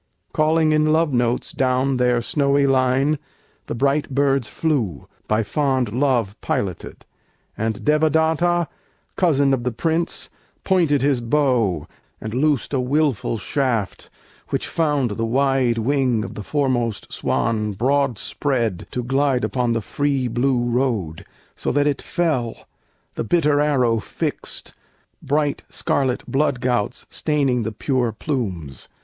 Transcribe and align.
Calling 0.33 0.71
in 0.71 0.91
love 0.91 1.13
notes 1.13 1.51
down 1.51 1.97
their 1.97 2.23
snowy 2.23 2.65
line 2.65 3.19
The 3.67 3.75
bright 3.75 4.09
birds 4.09 4.47
flew, 4.47 5.07
by 5.27 5.43
fond 5.43 5.93
love 5.93 6.35
piloted; 6.41 7.05
And 7.55 7.85
Devadatta, 7.85 8.67
cousin 9.15 9.53
of 9.53 9.63
the 9.63 9.71
Prince, 9.71 10.31
Pointed 10.63 11.03
his 11.03 11.21
bow, 11.21 11.85
and 12.19 12.33
loosed 12.33 12.73
a 12.73 12.79
willful 12.79 13.37
shaft 13.37 14.09
Which 14.49 14.65
found 14.67 15.11
the 15.11 15.25
wide 15.27 15.77
wing 15.77 16.23
of 16.23 16.33
the 16.33 16.41
foremost 16.43 17.13
swan 17.13 17.73
Broad 17.73 18.17
spread 18.17 18.87
to 18.89 19.03
glide 19.03 19.43
upon 19.43 19.73
the 19.73 19.81
free 19.81 20.27
blue 20.27 20.63
road, 20.67 21.25
So 21.53 21.71
that 21.73 21.85
it 21.85 22.01
fell, 22.01 22.67
the 23.13 23.23
bitter 23.23 23.61
arrow 23.61 23.99
fixed, 23.99 24.73
Bright 25.21 25.61
scarlet 25.69 26.23
blood 26.25 26.59
gouts 26.59 27.05
staining 27.11 27.61
the 27.61 27.71
pure 27.71 28.11
plumes. 28.11 28.89